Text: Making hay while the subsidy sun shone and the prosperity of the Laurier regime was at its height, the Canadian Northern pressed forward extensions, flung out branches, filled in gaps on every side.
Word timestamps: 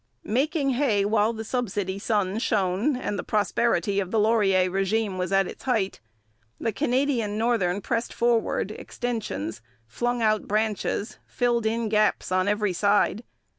Making 0.25 0.71
hay 0.71 1.05
while 1.05 1.31
the 1.31 1.43
subsidy 1.43 1.99
sun 1.99 2.39
shone 2.39 2.95
and 2.95 3.19
the 3.19 3.23
prosperity 3.23 3.99
of 3.99 4.09
the 4.09 4.17
Laurier 4.17 4.67
regime 4.67 5.19
was 5.19 5.31
at 5.31 5.45
its 5.45 5.65
height, 5.65 5.99
the 6.59 6.71
Canadian 6.73 7.37
Northern 7.37 7.81
pressed 7.81 8.11
forward 8.11 8.71
extensions, 8.71 9.61
flung 9.85 10.23
out 10.23 10.47
branches, 10.47 11.19
filled 11.27 11.67
in 11.67 11.87
gaps 11.87 12.31
on 12.31 12.47
every 12.47 12.73
side. 12.73 13.23